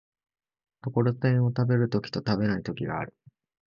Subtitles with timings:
[0.81, 3.13] ところてんを食べる時と食べない時がある。